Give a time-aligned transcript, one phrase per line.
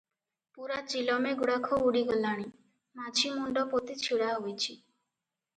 [0.57, 2.47] ପୂରା ଚିଲମେ ଗୁଡାଖୁ ଉଡ଼ି ଗଲାଣି,
[3.03, 4.73] ମାଝି ମୁଣ୍ଡ ପୋତି ଛିଡାହୋଇଛି।